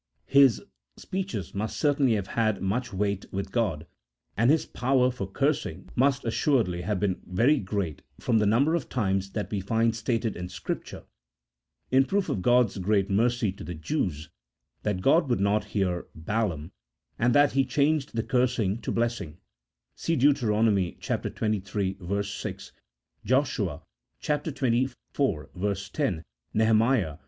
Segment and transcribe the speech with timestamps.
[0.25, 0.63] His
[0.97, 3.85] speeches must certainly have had much weight with God,
[4.35, 8.89] and His power for cursing must assuredly have been very great from the number of
[8.89, 11.03] times that we find stated in Scripture,
[11.91, 14.31] in proof of God's great mercy to the Jews,
[14.81, 16.71] that God would not hear Balaam,
[17.19, 19.37] and that He changed the cursing to blessing
[19.95, 20.35] (see Deut.
[20.37, 20.97] xxiii.
[20.99, 22.71] 6,
[23.23, 23.55] Josh.
[24.19, 25.91] xxiv.
[25.93, 26.23] 10,
[26.55, 26.71] Neh.
[26.71, 27.17] xiii.